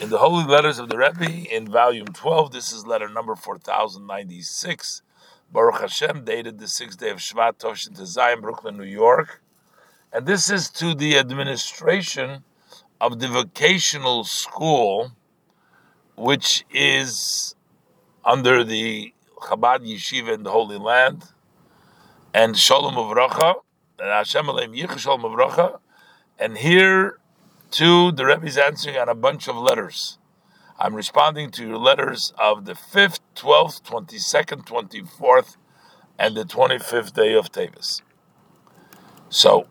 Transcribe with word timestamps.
in 0.00 0.08
the 0.08 0.18
Holy 0.18 0.44
Letters 0.44 0.78
of 0.78 0.88
the 0.88 0.96
Rebbe 0.96 1.54
in 1.54 1.68
volume 1.68 2.06
12. 2.06 2.52
This 2.52 2.72
is 2.72 2.86
letter 2.86 3.08
number 3.08 3.36
4096. 3.36 5.02
Baruch 5.52 5.80
Hashem, 5.80 6.24
dated 6.24 6.58
the 6.58 6.68
sixth 6.68 6.98
day 6.98 7.10
of 7.10 7.18
Shvat, 7.18 7.58
Toshin 7.58 7.90
Tezayim, 7.90 8.40
Brooklyn, 8.40 8.78
New 8.78 8.84
York. 8.84 9.42
And 10.10 10.26
this 10.26 10.48
is 10.48 10.70
to 10.70 10.94
the 10.94 11.18
administration 11.18 12.44
of 12.98 13.18
the 13.18 13.28
vocational 13.28 14.24
school, 14.24 15.12
which 16.16 16.64
is 16.70 17.54
under 18.24 18.64
the 18.64 19.12
Chabad 19.42 19.80
Yeshiva 19.80 20.32
in 20.32 20.44
the 20.44 20.50
Holy 20.50 20.78
Land, 20.78 21.24
and 22.32 22.56
Shalom 22.56 22.94
Uvracha, 22.94 23.56
and 23.98 24.08
Hashem 24.08 24.46
Aleim 24.46 24.74
Yich 24.74 24.98
Shalom 24.98 25.22
Uvracha. 25.22 25.78
And 26.38 26.56
here 26.56 27.18
Two, 27.70 28.10
the 28.10 28.26
Rebbe 28.26 28.46
is 28.46 28.58
answering 28.58 28.96
on 28.96 29.08
a 29.08 29.14
bunch 29.14 29.46
of 29.46 29.56
letters. 29.56 30.18
I'm 30.76 30.94
responding 30.94 31.52
to 31.52 31.66
your 31.66 31.78
letters 31.78 32.32
of 32.36 32.64
the 32.64 32.72
5th, 32.72 33.20
12th, 33.36 33.82
22nd, 33.82 34.66
24th, 34.66 35.56
and 36.18 36.36
the 36.36 36.44
25th 36.44 37.12
day 37.12 37.34
of 37.34 37.52
Tavis. 37.52 38.02
So, 39.28 39.68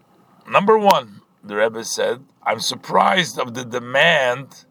number 0.49 0.77
one, 0.77 1.21
the 1.43 1.57
Rebbe 1.57 1.83
said, 1.83 2.23
I'm 2.43 2.61
surprised 2.61 3.37
of 3.37 3.53
the 3.53 3.65
demand 3.65 4.65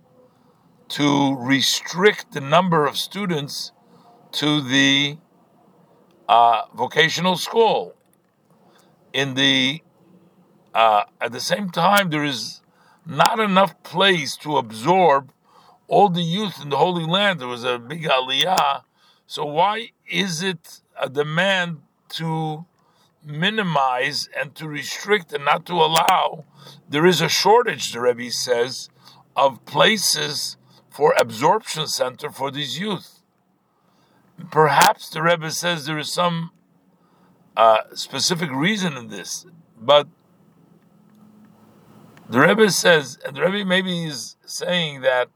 to 0.88 1.36
restrict 1.36 2.32
the 2.32 2.40
number 2.40 2.86
of 2.86 2.96
students 2.96 3.72
to 4.32 4.62
the 4.62 5.18
uh, 6.28 6.62
vocational 6.74 7.36
school. 7.36 7.94
In 9.12 9.34
the 9.34 9.82
uh, 10.74 11.04
at 11.20 11.32
the 11.32 11.40
same 11.40 11.70
time, 11.70 12.10
there 12.10 12.24
is 12.24 12.62
not 13.08 13.40
enough 13.40 13.82
place 13.82 14.36
to 14.36 14.58
absorb 14.58 15.32
all 15.86 16.10
the 16.10 16.22
youth 16.22 16.62
in 16.62 16.68
the 16.68 16.76
Holy 16.76 17.06
Land. 17.06 17.40
There 17.40 17.48
was 17.48 17.64
a 17.64 17.78
big 17.78 18.02
aliyah. 18.04 18.82
So 19.26 19.46
why 19.46 19.92
is 20.06 20.42
it 20.42 20.80
a 21.00 21.08
demand 21.08 21.80
to 22.10 22.66
minimize 23.24 24.28
and 24.38 24.54
to 24.56 24.68
restrict 24.68 25.32
and 25.32 25.44
not 25.46 25.64
to 25.66 25.72
allow? 25.72 26.44
There 26.88 27.06
is 27.06 27.22
a 27.22 27.28
shortage, 27.28 27.92
the 27.92 28.00
Rebbe 28.00 28.30
says, 28.30 28.90
of 29.34 29.64
places 29.64 30.58
for 30.90 31.14
absorption 31.18 31.86
center 31.86 32.30
for 32.30 32.50
these 32.50 32.78
youth. 32.78 33.22
Perhaps 34.50 35.08
the 35.08 35.22
Rebbe 35.22 35.50
says 35.50 35.86
there 35.86 35.98
is 35.98 36.12
some 36.12 36.50
uh, 37.56 37.78
specific 37.94 38.50
reason 38.52 38.96
in 38.96 39.08
this, 39.08 39.46
but 39.80 40.08
the 42.28 42.40
Rebbe 42.40 42.70
says, 42.70 43.18
and 43.24 43.36
the 43.36 43.42
Rebbe 43.42 43.64
maybe 43.64 44.04
is 44.04 44.36
saying 44.44 45.00
that 45.02 45.28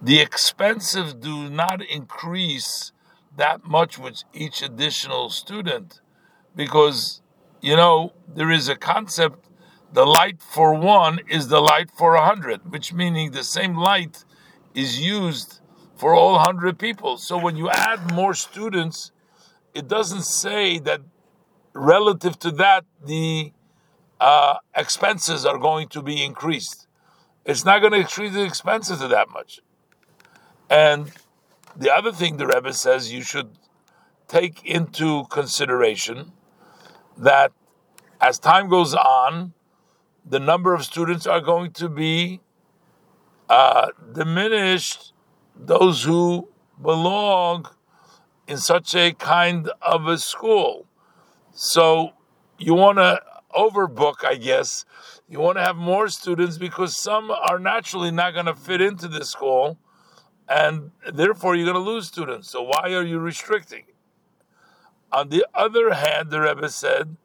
the 0.00 0.20
expenses 0.20 1.14
do 1.14 1.48
not 1.48 1.82
increase 1.82 2.92
that 3.36 3.64
much 3.64 3.98
with 3.98 4.22
each 4.32 4.62
additional 4.62 5.30
student, 5.30 6.00
because 6.54 7.22
you 7.60 7.76
know 7.76 8.12
there 8.28 8.50
is 8.50 8.68
a 8.68 8.76
concept: 8.76 9.48
the 9.92 10.04
light 10.04 10.40
for 10.40 10.74
one 10.74 11.20
is 11.28 11.48
the 11.48 11.60
light 11.60 11.90
for 11.90 12.14
a 12.14 12.24
hundred, 12.24 12.70
which 12.70 12.92
meaning 12.92 13.30
the 13.30 13.44
same 13.44 13.76
light 13.76 14.24
is 14.74 15.00
used 15.00 15.60
for 15.96 16.14
all 16.14 16.38
hundred 16.38 16.78
people. 16.78 17.16
So 17.16 17.38
when 17.38 17.56
you 17.56 17.70
add 17.70 18.12
more 18.12 18.34
students, 18.34 19.12
it 19.74 19.88
doesn't 19.88 20.24
say 20.24 20.78
that 20.80 21.00
relative 21.72 22.38
to 22.40 22.50
that 22.52 22.84
the 23.04 23.52
uh, 24.20 24.56
expenses 24.74 25.44
are 25.44 25.58
going 25.58 25.88
to 25.88 26.02
be 26.02 26.22
increased. 26.22 26.86
It's 27.44 27.64
not 27.64 27.80
going 27.80 27.92
to 27.92 28.00
increase 28.00 28.32
the 28.32 28.44
expenses 28.44 29.00
to 29.00 29.08
that 29.08 29.28
much. 29.30 29.60
And 30.70 31.12
the 31.76 31.94
other 31.94 32.12
thing 32.12 32.36
the 32.36 32.46
Rebbe 32.46 32.72
says 32.72 33.12
you 33.12 33.22
should 33.22 33.50
take 34.28 34.64
into 34.64 35.24
consideration 35.24 36.32
that 37.18 37.52
as 38.20 38.38
time 38.38 38.68
goes 38.68 38.94
on, 38.94 39.52
the 40.24 40.40
number 40.40 40.72
of 40.72 40.84
students 40.84 41.26
are 41.26 41.40
going 41.40 41.72
to 41.72 41.88
be 41.88 42.40
uh, 43.48 43.88
diminished. 44.12 45.12
Those 45.54 46.04
who 46.04 46.48
belong 46.80 47.68
in 48.46 48.56
such 48.56 48.94
a 48.94 49.12
kind 49.12 49.70
of 49.82 50.06
a 50.06 50.18
school. 50.18 50.86
So 51.52 52.12
you 52.58 52.74
want 52.74 52.98
to 52.98 53.20
overbook, 53.54 54.24
I 54.24 54.34
guess. 54.34 54.84
You 55.28 55.40
want 55.40 55.56
to 55.58 55.62
have 55.62 55.76
more 55.76 56.08
students 56.08 56.58
because 56.58 56.96
some 56.96 57.30
are 57.30 57.58
naturally 57.58 58.10
not 58.10 58.34
going 58.34 58.46
to 58.46 58.54
fit 58.54 58.80
into 58.80 59.08
this 59.08 59.30
school, 59.30 59.78
and 60.48 60.90
therefore 61.12 61.54
you're 61.54 61.70
going 61.70 61.82
to 61.82 61.90
lose 61.90 62.06
students. 62.06 62.50
So 62.50 62.62
why 62.62 62.92
are 62.92 63.04
you 63.04 63.18
restricting? 63.18 63.84
On 65.12 65.28
the 65.28 65.46
other 65.54 65.94
hand, 65.94 66.30
the 66.30 66.40
Rebbe 66.40 66.68
said 66.68 67.16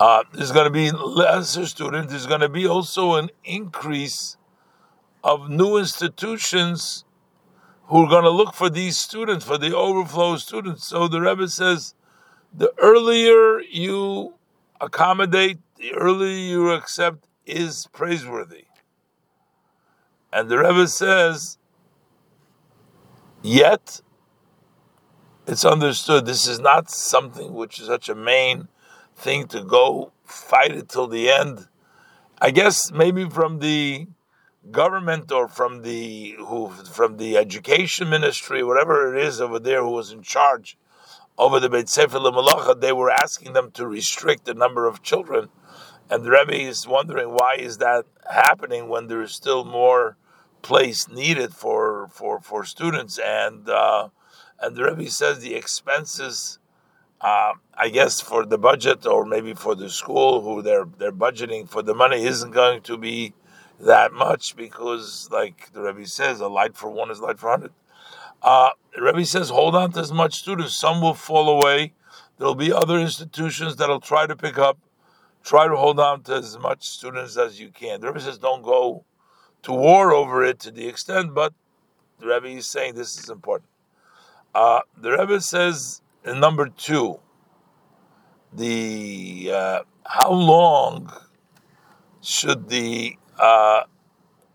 uh, 0.00 0.24
there's 0.32 0.50
going 0.50 0.64
to 0.64 0.70
be 0.70 0.90
lesser 0.90 1.66
students. 1.66 2.10
There's 2.10 2.26
going 2.26 2.40
to 2.40 2.48
be 2.48 2.66
also 2.66 3.16
an 3.16 3.28
increase 3.44 4.38
of 5.22 5.50
new 5.50 5.76
institutions 5.76 7.04
who 7.88 8.04
are 8.04 8.08
going 8.08 8.24
to 8.24 8.30
look 8.30 8.54
for 8.54 8.70
these 8.70 8.96
students, 8.96 9.44
for 9.44 9.58
the 9.58 9.76
overflow 9.76 10.36
students. 10.36 10.86
So 10.86 11.06
the 11.06 11.20
Rebbe 11.20 11.48
says 11.48 11.94
the 12.52 12.72
earlier 12.78 13.60
you 13.60 14.34
accommodate, 14.80 15.58
the 15.76 15.92
earlier 15.94 16.36
you 16.36 16.70
accept 16.70 17.26
is 17.46 17.88
praiseworthy. 17.92 18.64
And 20.32 20.48
the 20.48 20.58
Rebbe 20.58 20.86
says, 20.88 21.58
yet 23.42 24.00
it's 25.46 25.64
understood 25.64 26.26
this 26.26 26.46
is 26.46 26.60
not 26.60 26.90
something 26.90 27.54
which 27.54 27.80
is 27.80 27.86
such 27.86 28.08
a 28.08 28.14
main 28.14 28.68
thing 29.16 29.48
to 29.48 29.62
go 29.62 30.12
fight 30.24 30.72
it 30.72 30.88
till 30.88 31.08
the 31.08 31.30
end. 31.30 31.68
I 32.40 32.50
guess 32.50 32.92
maybe 32.92 33.28
from 33.28 33.58
the 33.58 34.06
government 34.70 35.32
or 35.32 35.48
from 35.48 35.82
the 35.82 36.36
who 36.38 36.68
from 36.68 37.16
the 37.16 37.36
education 37.36 38.08
ministry, 38.10 38.62
whatever 38.62 39.14
it 39.14 39.24
is 39.24 39.40
over 39.40 39.58
there, 39.58 39.82
who 39.82 39.90
was 39.90 40.12
in 40.12 40.22
charge 40.22 40.76
over 41.40 41.58
the 41.58 41.70
Beit 41.70 41.88
Sefer 41.88 42.18
Malacha, 42.18 42.78
they 42.78 42.92
were 42.92 43.10
asking 43.10 43.54
them 43.54 43.70
to 43.70 43.86
restrict 43.86 44.44
the 44.44 44.52
number 44.52 44.86
of 44.86 45.02
children. 45.02 45.48
And 46.10 46.22
the 46.22 46.30
Rebbe 46.30 46.54
is 46.54 46.86
wondering 46.86 47.30
why 47.30 47.54
is 47.54 47.78
that 47.78 48.04
happening 48.30 48.88
when 48.88 49.06
there 49.06 49.22
is 49.22 49.32
still 49.32 49.64
more 49.64 50.18
place 50.60 51.08
needed 51.08 51.54
for 51.54 52.08
for, 52.12 52.40
for 52.40 52.64
students. 52.66 53.18
And 53.18 53.70
uh, 53.70 54.08
and 54.60 54.76
the 54.76 54.84
Rebbe 54.84 55.10
says 55.10 55.38
the 55.38 55.54
expenses, 55.54 56.58
uh, 57.22 57.54
I 57.72 57.88
guess, 57.88 58.20
for 58.20 58.44
the 58.44 58.58
budget 58.58 59.06
or 59.06 59.24
maybe 59.24 59.54
for 59.54 59.74
the 59.74 59.88
school 59.88 60.42
who 60.42 60.60
they're 60.60 60.88
they're 60.98 61.10
budgeting 61.10 61.70
for 61.70 61.80
the 61.82 61.94
money 61.94 62.22
isn't 62.22 62.50
going 62.50 62.82
to 62.82 62.98
be 62.98 63.32
that 63.80 64.12
much 64.12 64.56
because, 64.56 65.30
like 65.32 65.72
the 65.72 65.80
Rebbe 65.80 66.06
says, 66.06 66.40
a 66.40 66.48
light 66.48 66.76
for 66.76 66.90
one 66.90 67.10
is 67.10 67.20
light 67.20 67.38
for 67.38 67.48
hundred. 67.48 67.72
Uh, 68.42 68.70
Rebbe 68.98 69.24
says, 69.24 69.50
hold 69.50 69.74
on 69.74 69.92
to 69.92 70.00
as 70.00 70.12
much 70.12 70.38
students. 70.38 70.76
Some 70.76 71.00
will 71.00 71.14
fall 71.14 71.48
away. 71.48 71.92
There'll 72.38 72.54
be 72.54 72.72
other 72.72 72.98
institutions 72.98 73.76
that'll 73.76 74.00
try 74.00 74.26
to 74.26 74.36
pick 74.36 74.58
up. 74.58 74.78
Try 75.42 75.68
to 75.68 75.76
hold 75.76 75.98
on 76.00 76.22
to 76.24 76.34
as 76.34 76.58
much 76.58 76.88
students 76.88 77.36
as 77.36 77.60
you 77.60 77.70
can. 77.70 78.00
The 78.00 78.08
Rebbe 78.08 78.20
says, 78.20 78.38
don't 78.38 78.62
go 78.62 79.04
to 79.62 79.72
war 79.72 80.12
over 80.12 80.44
it 80.44 80.58
to 80.60 80.70
the 80.70 80.86
extent, 80.86 81.34
but 81.34 81.52
the 82.18 82.26
Rebbe 82.26 82.48
is 82.48 82.66
saying 82.66 82.94
this 82.94 83.18
is 83.18 83.28
important. 83.28 83.68
Uh, 84.54 84.80
the 84.96 85.12
Rebbe 85.12 85.40
says 85.40 86.02
in 86.24 86.40
number 86.40 86.68
two, 86.68 87.20
the 88.52 89.50
uh, 89.54 89.80
how 90.04 90.32
long 90.32 91.12
should 92.20 92.68
the 92.68 93.16
uh, 93.38 93.84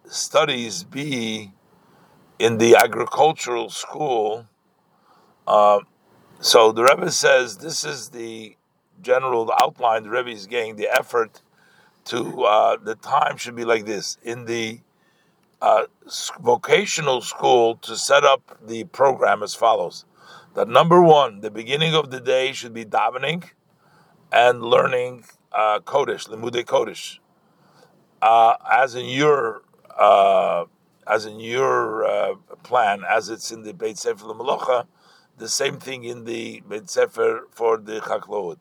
studies 0.06 0.84
be 0.84 1.54
in 2.40 2.58
the 2.58 2.76
agricultural 2.76 3.70
school. 3.70 4.48
Uh, 5.48 5.80
so 6.40 6.72
the 6.72 6.84
Rebbe 6.84 7.12
says 7.12 7.58
this 7.58 7.84
is 7.84 8.10
the 8.10 8.56
general 9.02 9.52
outline. 9.62 10.04
The 10.04 10.10
Rebbe 10.10 10.30
is 10.30 10.48
getting 10.48 10.76
the 10.76 10.90
effort 10.90 11.42
to 12.06 12.44
uh, 12.44 12.78
the 12.78 12.96
time 12.96 13.38
should 13.38 13.56
be 13.56 13.66
like 13.66 13.86
this 13.86 14.18
in 14.24 14.46
the 14.46 14.80
uh, 15.62 15.86
vocational 16.40 17.22
school 17.22 17.78
to 17.78 17.96
set 17.96 18.24
up 18.24 18.58
the 18.66 18.84
program 18.86 19.42
as 19.42 19.56
follows. 19.56 20.06
That 20.54 20.68
number 20.68 21.02
one, 21.02 21.42
the 21.42 21.52
beginning 21.52 21.96
of 21.96 22.12
the 22.12 22.20
day 22.20 22.54
should 22.54 22.74
be 22.74 22.86
davening 22.86 23.50
and 24.32 24.62
learning 24.62 25.26
uh, 25.52 25.80
Kodesh, 25.80 26.30
Limude 26.30 26.64
Kodesh, 26.66 27.20
uh, 28.22 28.56
as 28.72 28.96
in 28.96 29.06
your 29.06 29.64
uh, 29.98 30.66
as 31.08 31.26
in 31.26 31.40
your 31.40 32.06
uh, 32.06 32.36
plan, 32.64 33.04
as 33.08 33.30
it's 33.30 33.52
in 33.52 33.64
the 33.64 33.74
Beit 33.74 33.98
Sefer 33.98 34.26
Malocha, 34.26 34.88
the 35.38 35.50
same 35.50 35.78
thing 35.80 36.04
in 36.04 36.26
the 36.26 36.62
Beit 36.68 36.90
Sefer 36.90 37.48
for 37.52 37.78
the 37.78 38.00
Chaklot. 38.00 38.58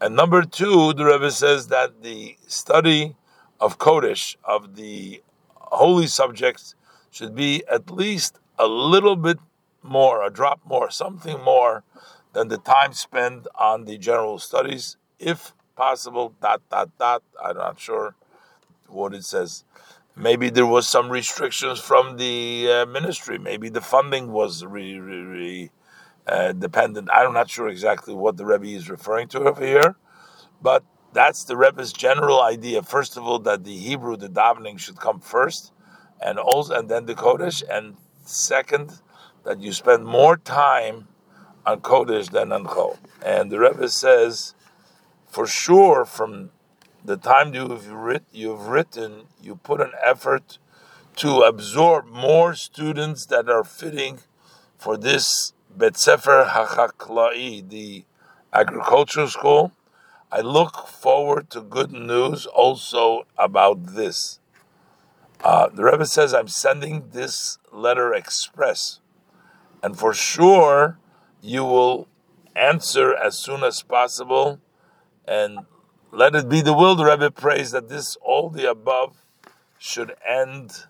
And 0.00 0.14
number 0.14 0.42
two, 0.42 0.92
the 0.92 1.04
Rebbe 1.04 1.30
says 1.30 1.68
that 1.68 2.02
the 2.02 2.36
study 2.46 3.16
of 3.60 3.78
Kodesh, 3.78 4.36
of 4.44 4.76
the 4.76 5.22
holy 5.54 6.06
subjects 6.06 6.74
should 7.10 7.34
be 7.34 7.64
at 7.70 7.90
least 7.90 8.38
a 8.58 8.66
little 8.66 9.16
bit 9.16 9.38
more, 9.82 10.22
a 10.24 10.30
drop 10.30 10.60
more, 10.66 10.90
something 10.90 11.40
more 11.42 11.82
than 12.32 12.48
the 12.48 12.58
time 12.58 12.92
spent 12.92 13.46
on 13.54 13.84
the 13.84 13.96
general 13.96 14.38
studies, 14.38 14.96
if 15.18 15.54
possible. 15.76 16.34
Dot 16.42 16.60
dot 16.70 16.90
dot. 16.98 17.22
I'm 17.42 17.56
not 17.56 17.80
sure 17.80 18.14
what 18.88 19.14
it 19.14 19.24
says. 19.24 19.64
Maybe 20.18 20.48
there 20.48 20.66
was 20.66 20.88
some 20.88 21.10
restrictions 21.10 21.78
from 21.78 22.16
the 22.16 22.68
uh, 22.70 22.86
ministry. 22.86 23.36
Maybe 23.36 23.68
the 23.68 23.82
funding 23.82 24.32
was 24.32 24.64
re, 24.64 24.98
re, 24.98 25.20
re 25.20 25.70
uh, 26.26 26.52
dependent. 26.52 27.10
I'm 27.12 27.34
not 27.34 27.50
sure 27.50 27.68
exactly 27.68 28.14
what 28.14 28.38
the 28.38 28.46
Rebbe 28.46 28.66
is 28.66 28.88
referring 28.88 29.28
to 29.28 29.40
over 29.40 29.64
here, 29.64 29.96
but 30.62 30.84
that's 31.12 31.44
the 31.44 31.56
Rebbe's 31.56 31.92
general 31.92 32.40
idea. 32.42 32.82
First 32.82 33.18
of 33.18 33.24
all, 33.24 33.38
that 33.40 33.64
the 33.64 33.76
Hebrew, 33.76 34.16
the 34.16 34.28
davening, 34.28 34.78
should 34.78 34.98
come 34.98 35.20
first, 35.20 35.72
and 36.20 36.38
also, 36.38 36.74
and 36.74 36.88
then 36.88 37.04
the 37.04 37.14
Kodesh, 37.14 37.62
and 37.70 37.96
second, 38.24 39.00
that 39.44 39.60
you 39.60 39.72
spend 39.72 40.06
more 40.06 40.38
time 40.38 41.08
on 41.66 41.80
Kodesh 41.80 42.30
than 42.30 42.52
on 42.52 42.64
Chol. 42.64 42.96
And 43.22 43.50
the 43.52 43.58
Rebbe 43.58 43.88
says, 43.90 44.54
for 45.26 45.46
sure, 45.46 46.06
from 46.06 46.50
the 47.06 47.16
time 47.16 47.54
you've, 47.54 47.90
writ, 47.90 48.24
you've 48.32 48.66
written, 48.66 49.26
you 49.40 49.56
put 49.56 49.80
an 49.80 49.92
effort 50.04 50.58
to 51.16 51.40
absorb 51.40 52.06
more 52.06 52.54
students 52.54 53.26
that 53.26 53.48
are 53.48 53.64
fitting 53.64 54.18
for 54.76 54.96
this 54.96 55.52
Bet 55.74 55.96
Sefer 55.96 56.46
HaChaklai, 56.50 57.68
the 57.68 58.04
agricultural 58.52 59.28
school. 59.28 59.72
I 60.32 60.40
look 60.40 60.88
forward 60.88 61.50
to 61.50 61.60
good 61.60 61.92
news 61.92 62.46
also 62.46 63.26
about 63.38 63.94
this. 63.94 64.40
Uh, 65.44 65.68
the 65.68 65.84
Rebbe 65.84 66.06
says, 66.06 66.34
I'm 66.34 66.48
sending 66.48 67.10
this 67.12 67.58
letter 67.72 68.12
express, 68.12 69.00
and 69.82 69.96
for 69.98 70.12
sure 70.12 70.98
you 71.40 71.62
will 71.62 72.08
answer 72.56 73.14
as 73.14 73.38
soon 73.38 73.62
as 73.62 73.82
possible, 73.82 74.60
and 75.28 75.60
let 76.12 76.34
it 76.34 76.48
be 76.48 76.60
the 76.60 76.72
will. 76.72 76.94
The 76.94 77.04
Rebbe 77.04 77.30
prays 77.30 77.70
that 77.72 77.88
this, 77.88 78.16
all 78.22 78.48
the 78.50 78.70
above, 78.70 79.24
should 79.78 80.14
end 80.26 80.84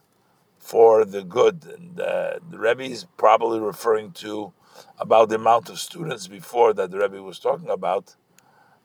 for 0.58 1.04
the 1.04 1.22
good. 1.22 1.64
And 1.64 2.00
uh, 2.00 2.38
the 2.48 2.58
Rebbe 2.58 2.84
is 2.84 3.06
probably 3.16 3.60
referring 3.60 4.12
to 4.12 4.52
about 4.98 5.28
the 5.28 5.36
amount 5.36 5.68
of 5.68 5.78
students 5.78 6.26
before 6.26 6.72
that 6.74 6.90
the 6.90 6.98
Rebbe 6.98 7.22
was 7.22 7.38
talking 7.38 7.70
about. 7.70 8.16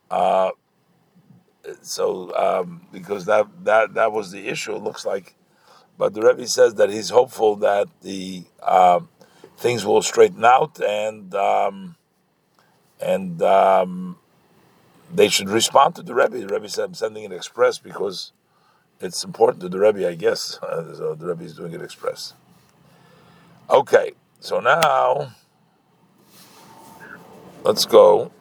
Uh, 0.09 0.51
so 1.81 2.35
um, 2.35 2.87
because 2.91 3.25
that 3.25 3.47
that 3.63 3.93
that 3.93 4.11
was 4.11 4.31
the 4.31 4.47
issue, 4.47 4.75
it 4.75 4.81
looks 4.81 5.05
like. 5.05 5.35
But 5.97 6.13
the 6.13 6.21
Rebbe 6.21 6.47
says 6.47 6.75
that 6.75 6.89
he's 6.89 7.09
hopeful 7.09 7.55
that 7.57 7.87
the 8.01 8.43
uh, 8.61 9.01
things 9.57 9.85
will 9.85 10.01
straighten 10.01 10.43
out 10.43 10.81
and 10.81 11.33
um, 11.35 11.95
and 12.99 13.41
um, 13.41 14.17
they 15.13 15.29
should 15.29 15.49
respond 15.49 15.95
to 15.95 16.03
the 16.03 16.13
Rebbe. 16.13 16.37
The 16.37 16.47
Rebbe 16.47 16.69
said, 16.69 16.85
"I'm 16.85 16.93
sending 16.93 17.23
it 17.23 17.31
express 17.31 17.77
because 17.77 18.31
it's 18.99 19.23
important 19.23 19.61
to 19.61 19.69
the 19.69 19.79
Rebbe, 19.79 20.07
I 20.07 20.15
guess." 20.15 20.59
so 20.61 21.15
the 21.15 21.27
Rebbe 21.27 21.43
is 21.43 21.55
doing 21.55 21.73
it 21.73 21.81
express. 21.81 22.33
Okay, 23.69 24.11
so 24.39 24.59
now 24.59 25.33
let's 27.63 27.85
go 27.85 28.31